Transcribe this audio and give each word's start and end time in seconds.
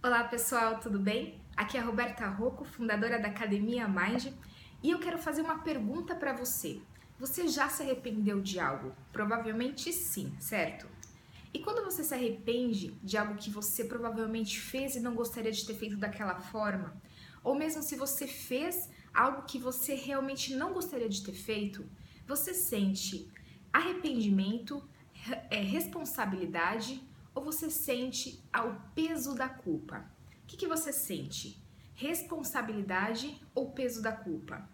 Olá 0.00 0.22
pessoal, 0.22 0.78
tudo 0.78 0.96
bem? 0.96 1.40
Aqui 1.56 1.76
é 1.76 1.80
a 1.80 1.84
Roberta 1.84 2.24
Rocco, 2.28 2.64
fundadora 2.64 3.18
da 3.18 3.26
Academia 3.26 3.88
Mind, 3.88 4.28
e 4.80 4.92
eu 4.92 5.00
quero 5.00 5.18
fazer 5.18 5.42
uma 5.42 5.58
pergunta 5.58 6.14
para 6.14 6.32
você. 6.32 6.80
Você 7.18 7.48
já 7.48 7.68
se 7.68 7.82
arrependeu 7.82 8.40
de 8.40 8.60
algo? 8.60 8.94
Provavelmente 9.12 9.92
sim, 9.92 10.32
certo? 10.38 10.86
E 11.52 11.58
quando 11.58 11.84
você 11.84 12.04
se 12.04 12.14
arrepende 12.14 12.92
de 13.02 13.18
algo 13.18 13.34
que 13.34 13.50
você 13.50 13.86
provavelmente 13.86 14.60
fez 14.60 14.94
e 14.94 15.00
não 15.00 15.16
gostaria 15.16 15.50
de 15.50 15.66
ter 15.66 15.74
feito 15.74 15.96
daquela 15.96 16.36
forma, 16.36 16.94
ou 17.42 17.56
mesmo 17.56 17.82
se 17.82 17.96
você 17.96 18.28
fez 18.28 18.88
algo 19.12 19.42
que 19.42 19.58
você 19.58 19.96
realmente 19.96 20.54
não 20.54 20.72
gostaria 20.72 21.08
de 21.08 21.24
ter 21.24 21.34
feito, 21.34 21.84
você 22.24 22.54
sente 22.54 23.28
arrependimento, 23.72 24.80
é, 25.50 25.60
responsabilidade 25.60 27.02
ou 27.38 27.44
você 27.44 27.70
sente 27.70 28.42
o 28.52 28.74
peso 28.96 29.32
da 29.32 29.48
culpa? 29.48 30.04
O 30.42 30.46
que, 30.48 30.56
que 30.56 30.66
você 30.66 30.92
sente? 30.92 31.62
Responsabilidade 31.94 33.40
ou 33.54 33.70
peso 33.70 34.02
da 34.02 34.10
culpa? 34.10 34.68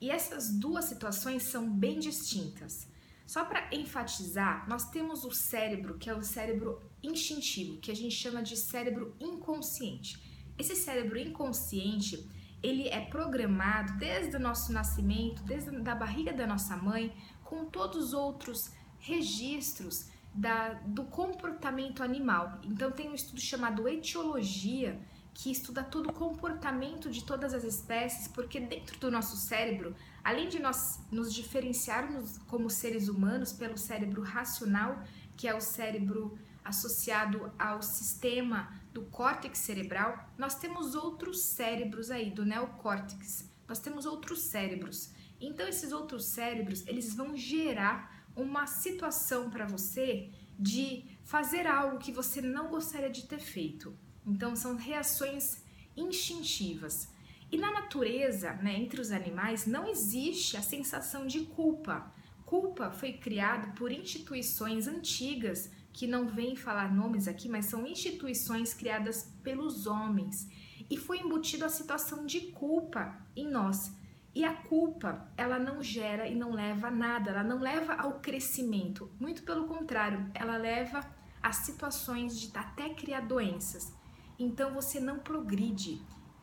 E 0.00 0.10
essas 0.10 0.50
duas 0.50 0.86
situações 0.86 1.44
são 1.44 1.70
bem 1.70 2.00
distintas. 2.00 2.88
Só 3.24 3.44
para 3.44 3.72
enfatizar, 3.72 4.68
nós 4.68 4.90
temos 4.90 5.24
o 5.24 5.30
cérebro, 5.30 5.96
que 5.96 6.10
é 6.10 6.14
o 6.14 6.24
cérebro 6.24 6.82
instintivo, 7.04 7.78
que 7.78 7.92
a 7.92 7.94
gente 7.94 8.16
chama 8.16 8.42
de 8.42 8.56
cérebro 8.56 9.14
inconsciente. 9.20 10.20
Esse 10.58 10.74
cérebro 10.74 11.18
inconsciente, 11.18 12.28
ele 12.60 12.88
é 12.88 13.00
programado 13.00 13.96
desde 13.96 14.34
o 14.34 14.40
nosso 14.40 14.72
nascimento, 14.72 15.44
desde 15.44 15.70
a 15.88 15.94
barriga 15.94 16.32
da 16.32 16.48
nossa 16.48 16.76
mãe, 16.76 17.14
com 17.44 17.66
todos 17.66 18.06
os 18.06 18.12
outros 18.12 18.72
registros 18.98 20.08
da, 20.38 20.74
do 20.86 21.04
comportamento 21.04 22.02
animal. 22.02 22.60
Então 22.62 22.92
tem 22.92 23.10
um 23.10 23.14
estudo 23.14 23.40
chamado 23.40 23.88
etiologia 23.88 25.00
que 25.34 25.50
estuda 25.50 25.82
todo 25.82 26.10
o 26.10 26.12
comportamento 26.12 27.10
de 27.10 27.24
todas 27.24 27.52
as 27.52 27.64
espécies, 27.64 28.28
porque 28.28 28.60
dentro 28.60 28.98
do 28.98 29.10
nosso 29.10 29.36
cérebro, 29.36 29.94
além 30.22 30.48
de 30.48 30.60
nós 30.60 31.00
nos 31.10 31.32
diferenciarmos 31.34 32.38
como 32.46 32.70
seres 32.70 33.08
humanos 33.08 33.52
pelo 33.52 33.76
cérebro 33.76 34.22
racional, 34.22 35.02
que 35.36 35.48
é 35.48 35.54
o 35.54 35.60
cérebro 35.60 36.38
associado 36.64 37.52
ao 37.58 37.82
sistema 37.82 38.72
do 38.92 39.02
córtex 39.02 39.58
cerebral, 39.58 40.28
nós 40.36 40.54
temos 40.56 40.94
outros 40.94 41.40
cérebros 41.40 42.10
aí, 42.10 42.30
do 42.30 42.44
neocórtex. 42.44 43.48
Nós 43.66 43.78
temos 43.78 44.06
outros 44.06 44.40
cérebros. 44.42 45.10
Então 45.40 45.66
esses 45.66 45.92
outros 45.92 46.26
cérebros, 46.26 46.86
eles 46.86 47.14
vão 47.14 47.36
gerar 47.36 48.17
uma 48.38 48.66
situação 48.66 49.50
para 49.50 49.66
você 49.66 50.30
de 50.58 51.04
fazer 51.24 51.66
algo 51.66 51.98
que 51.98 52.12
você 52.12 52.40
não 52.40 52.68
gostaria 52.68 53.10
de 53.10 53.26
ter 53.26 53.38
feito. 53.38 53.96
Então 54.26 54.56
são 54.56 54.76
reações 54.76 55.62
instintivas. 55.96 57.08
E 57.50 57.56
na 57.56 57.70
natureza, 57.70 58.52
né, 58.54 58.78
entre 58.78 59.00
os 59.00 59.10
animais, 59.10 59.66
não 59.66 59.88
existe 59.88 60.56
a 60.56 60.62
sensação 60.62 61.26
de 61.26 61.40
culpa. 61.40 62.12
Culpa 62.44 62.90
foi 62.90 63.14
criado 63.14 63.74
por 63.74 63.90
instituições 63.90 64.86
antigas, 64.86 65.70
que 65.92 66.06
não 66.06 66.28
vêm 66.28 66.54
falar 66.54 66.94
nomes 66.94 67.26
aqui, 67.26 67.48
mas 67.48 67.66
são 67.66 67.86
instituições 67.86 68.72
criadas 68.72 69.32
pelos 69.42 69.86
homens. 69.86 70.48
E 70.90 70.96
foi 70.96 71.18
embutido 71.18 71.64
a 71.64 71.68
situação 71.68 72.24
de 72.24 72.40
culpa 72.52 73.18
em 73.34 73.50
nós. 73.50 73.92
E 74.38 74.44
a 74.44 74.54
culpa, 74.54 75.28
ela 75.36 75.58
não 75.58 75.82
gera 75.82 76.28
e 76.28 76.34
não 76.36 76.52
leva 76.52 76.86
a 76.86 76.90
nada, 76.92 77.32
ela 77.32 77.42
não 77.42 77.58
leva 77.58 77.94
ao 77.94 78.20
crescimento. 78.20 79.10
Muito 79.18 79.42
pelo 79.42 79.66
contrário, 79.66 80.30
ela 80.32 80.56
leva 80.56 81.00
a 81.42 81.50
situações 81.50 82.38
de 82.38 82.56
até 82.56 82.90
criar 82.90 83.22
doenças. 83.22 83.92
Então 84.38 84.72
você 84.72 85.00
não 85.00 85.18
progride. 85.18 86.00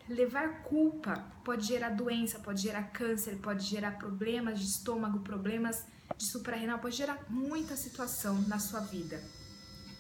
Levar 0.10 0.64
culpa 0.64 1.26
pode 1.42 1.66
gerar 1.66 1.92
doença, 1.92 2.38
pode 2.40 2.64
gerar 2.64 2.84
câncer, 2.92 3.38
pode 3.38 3.64
gerar 3.64 3.92
problemas 3.92 4.60
de 4.60 4.66
estômago, 4.66 5.20
problemas 5.20 5.88
de 6.18 6.26
suprarrenal, 6.26 6.80
pode 6.80 6.98
gerar 6.98 7.24
muita 7.30 7.78
situação 7.78 8.42
na 8.42 8.60
sua 8.60 8.82
vida. 8.82 9.24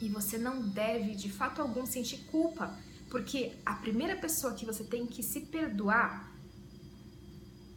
E 0.01 0.09
você 0.09 0.37
não 0.37 0.67
deve, 0.67 1.15
de 1.15 1.31
fato 1.31 1.61
algum, 1.61 1.85
sentir 1.85 2.25
culpa, 2.25 2.77
porque 3.09 3.57
a 3.65 3.75
primeira 3.75 4.17
pessoa 4.17 4.53
que 4.53 4.65
você 4.65 4.83
tem 4.83 5.07
que 5.07 5.23
se 5.23 5.45
perdoar 5.45 6.34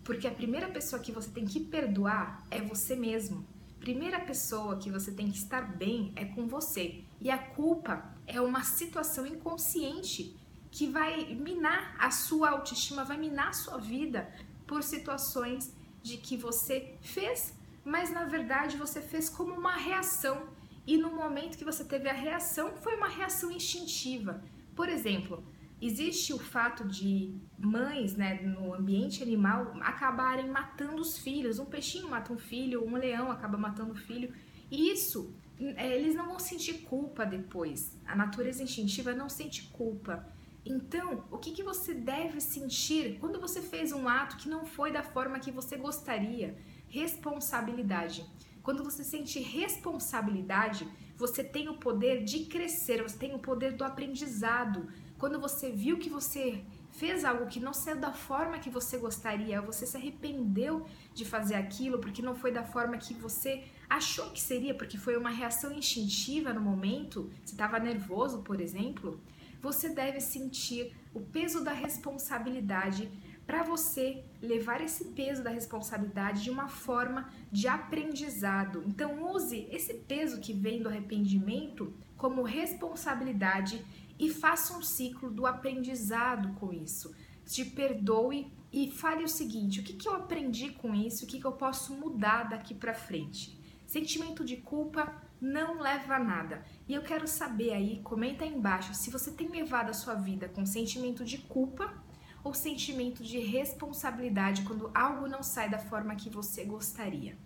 porque 0.08 0.26
a 0.26 0.30
primeira 0.30 0.66
pessoa 0.68 1.02
que 1.02 1.12
você 1.12 1.28
tem 1.28 1.44
que 1.44 1.60
perdoar 1.60 2.42
é 2.50 2.62
você 2.62 2.96
mesmo. 2.96 3.46
Primeira 3.78 4.18
pessoa 4.18 4.78
que 4.78 4.90
você 4.90 5.12
tem 5.12 5.30
que 5.30 5.36
estar 5.36 5.76
bem 5.76 6.14
é 6.16 6.24
com 6.24 6.48
você. 6.48 7.04
E 7.20 7.30
a 7.30 7.36
culpa 7.36 8.16
é 8.26 8.40
uma 8.40 8.64
situação 8.64 9.26
inconsciente 9.26 10.34
que 10.70 10.86
vai 10.86 11.34
minar 11.34 11.94
a 11.98 12.10
sua 12.10 12.52
autoestima, 12.52 13.04
vai 13.04 13.18
minar 13.18 13.48
a 13.48 13.52
sua 13.52 13.76
vida 13.76 14.32
por 14.66 14.82
situações 14.82 15.74
de 16.02 16.16
que 16.16 16.38
você 16.38 16.94
fez, 17.02 17.52
mas 17.84 18.10
na 18.10 18.24
verdade 18.24 18.78
você 18.78 19.02
fez 19.02 19.28
como 19.28 19.52
uma 19.52 19.76
reação. 19.76 20.48
E 20.86 20.96
no 20.96 21.14
momento 21.14 21.58
que 21.58 21.66
você 21.66 21.84
teve 21.84 22.08
a 22.08 22.14
reação, 22.14 22.78
foi 22.78 22.96
uma 22.96 23.08
reação 23.08 23.52
instintiva. 23.52 24.42
Por 24.74 24.88
exemplo, 24.88 25.44
existe 25.80 26.32
o 26.32 26.38
fato 26.38 26.86
de 26.86 27.34
mães, 27.58 28.16
né, 28.16 28.40
no 28.42 28.74
ambiente 28.74 29.22
animal, 29.22 29.74
acabarem 29.80 30.48
matando 30.48 31.00
os 31.00 31.18
filhos. 31.18 31.58
Um 31.58 31.66
peixinho 31.66 32.08
mata 32.08 32.32
um 32.32 32.38
filho, 32.38 32.84
um 32.84 32.96
leão 32.96 33.30
acaba 33.30 33.56
matando 33.56 33.92
o 33.92 33.96
filho. 33.96 34.32
E 34.70 34.90
isso, 34.90 35.34
é, 35.60 35.96
eles 35.96 36.14
não 36.14 36.26
vão 36.26 36.38
sentir 36.38 36.82
culpa 36.82 37.24
depois. 37.24 37.96
A 38.06 38.14
natureza 38.16 38.62
instintiva 38.62 39.14
não 39.14 39.28
sente 39.28 39.68
culpa. 39.68 40.26
Então, 40.64 41.24
o 41.30 41.38
que, 41.38 41.52
que 41.52 41.62
você 41.62 41.94
deve 41.94 42.40
sentir 42.40 43.18
quando 43.20 43.40
você 43.40 43.62
fez 43.62 43.92
um 43.92 44.08
ato 44.08 44.36
que 44.36 44.48
não 44.48 44.66
foi 44.66 44.92
da 44.92 45.02
forma 45.02 45.38
que 45.38 45.50
você 45.50 45.76
gostaria? 45.76 46.58
Responsabilidade. 46.88 48.26
Quando 48.62 48.84
você 48.84 49.02
sente 49.02 49.40
responsabilidade, 49.40 50.86
você 51.16 51.42
tem 51.42 51.68
o 51.68 51.78
poder 51.78 52.22
de 52.22 52.44
crescer, 52.44 53.02
você 53.02 53.16
tem 53.16 53.34
o 53.34 53.38
poder 53.38 53.72
do 53.72 53.82
aprendizado 53.82 54.88
quando 55.18 55.40
você 55.40 55.70
viu 55.70 55.98
que 55.98 56.08
você 56.08 56.62
fez 56.92 57.24
algo 57.24 57.46
que 57.46 57.60
não 57.60 57.72
saiu 57.72 57.98
da 57.98 58.12
forma 58.12 58.58
que 58.58 58.70
você 58.70 58.96
gostaria, 58.96 59.60
você 59.60 59.86
se 59.86 59.96
arrependeu 59.96 60.86
de 61.12 61.24
fazer 61.24 61.56
aquilo 61.56 61.98
porque 61.98 62.22
não 62.22 62.34
foi 62.34 62.50
da 62.52 62.64
forma 62.64 62.96
que 62.96 63.14
você 63.14 63.64
achou 63.88 64.30
que 64.30 64.40
seria, 64.40 64.74
porque 64.74 64.96
foi 64.96 65.16
uma 65.16 65.30
reação 65.30 65.72
instintiva 65.72 66.52
no 66.52 66.60
momento, 66.60 67.30
você 67.44 67.52
estava 67.52 67.78
nervoso, 67.78 68.42
por 68.42 68.60
exemplo, 68.60 69.20
você 69.60 69.88
deve 69.88 70.20
sentir 70.20 70.94
o 71.12 71.20
peso 71.20 71.64
da 71.64 71.72
responsabilidade 71.72 73.10
para 73.48 73.62
você 73.62 74.22
levar 74.42 74.82
esse 74.82 75.06
peso 75.06 75.42
da 75.42 75.48
responsabilidade 75.48 76.44
de 76.44 76.50
uma 76.50 76.68
forma 76.68 77.32
de 77.50 77.66
aprendizado. 77.66 78.84
Então 78.86 79.32
use 79.32 79.66
esse 79.70 79.94
peso 79.94 80.38
que 80.38 80.52
vem 80.52 80.82
do 80.82 80.88
arrependimento 80.90 81.94
como 82.14 82.42
responsabilidade 82.42 83.82
e 84.18 84.28
faça 84.28 84.76
um 84.76 84.82
ciclo 84.82 85.30
do 85.30 85.46
aprendizado 85.46 86.52
com 86.56 86.74
isso. 86.74 87.16
Te 87.46 87.64
perdoe 87.64 88.52
e 88.70 88.90
fale 88.90 89.24
o 89.24 89.28
seguinte: 89.28 89.80
o 89.80 89.82
que, 89.82 89.94
que 89.94 90.06
eu 90.06 90.14
aprendi 90.14 90.68
com 90.72 90.94
isso? 90.94 91.24
O 91.24 91.26
que, 91.26 91.40
que 91.40 91.46
eu 91.46 91.52
posso 91.52 91.94
mudar 91.94 92.50
daqui 92.50 92.74
para 92.74 92.92
frente? 92.92 93.58
Sentimento 93.86 94.44
de 94.44 94.58
culpa 94.58 95.10
não 95.40 95.80
leva 95.80 96.16
a 96.16 96.22
nada. 96.22 96.62
E 96.86 96.92
eu 96.92 97.00
quero 97.00 97.26
saber 97.26 97.72
aí, 97.72 98.00
comenta 98.04 98.44
aí 98.44 98.52
embaixo, 98.52 98.92
se 98.92 99.08
você 99.08 99.30
tem 99.30 99.48
levado 99.48 99.88
a 99.88 99.94
sua 99.94 100.12
vida 100.12 100.50
com 100.50 100.66
sentimento 100.66 101.24
de 101.24 101.38
culpa 101.38 102.06
ou 102.48 102.54
sentimento 102.54 103.22
de 103.22 103.38
responsabilidade 103.38 104.62
quando 104.62 104.90
algo 104.94 105.28
não 105.28 105.42
sai 105.42 105.68
da 105.68 105.78
forma 105.78 106.16
que 106.16 106.30
você 106.30 106.64
gostaria, 106.64 107.36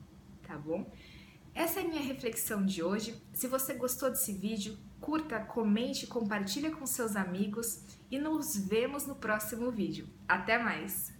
tá 0.46 0.56
bom? 0.56 0.88
Essa 1.52 1.80
é 1.80 1.84
a 1.84 1.88
minha 1.88 2.00
reflexão 2.00 2.64
de 2.64 2.84
hoje. 2.84 3.20
Se 3.32 3.48
você 3.48 3.74
gostou 3.74 4.10
desse 4.10 4.32
vídeo, 4.32 4.78
curta, 5.00 5.40
comente, 5.40 6.06
compartilhe 6.06 6.70
com 6.70 6.86
seus 6.86 7.16
amigos 7.16 7.82
e 8.12 8.18
nos 8.18 8.56
vemos 8.56 9.04
no 9.04 9.16
próximo 9.16 9.72
vídeo. 9.72 10.08
Até 10.28 10.56
mais! 10.56 11.12